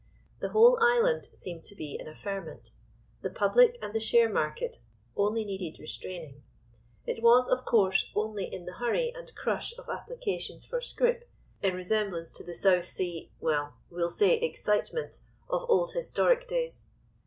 The 0.39 0.49
whole 0.49 0.79
island 0.81 1.27
seemed 1.35 1.61
to 1.65 1.75
be 1.75 1.95
in 1.99 2.07
a 2.07 2.15
ferment. 2.15 2.71
The 3.21 3.29
public 3.29 3.77
and 3.83 3.93
the 3.93 3.99
share 3.99 4.33
market 4.33 4.77
only 5.15 5.45
needed 5.45 5.79
restraining. 5.79 6.41
It 7.05 7.21
was, 7.21 7.47
of 7.47 7.65
course, 7.65 8.11
only 8.15 8.51
in 8.51 8.65
the 8.65 8.73
hurry 8.73 9.13
and 9.15 9.31
crush 9.35 9.77
of 9.77 9.89
applications 9.89 10.65
for 10.65 10.81
scrip, 10.81 11.29
in 11.61 11.75
resemblance 11.75 12.31
to 12.31 12.43
the 12.43 12.55
South 12.55 12.85
Sea—well, 12.85 13.75
we'll 13.91 14.09
say, 14.09 14.39
Excitement 14.39 15.19
of 15.47 15.69
old 15.69 15.91
historic 15.91 16.47
days. 16.47 16.87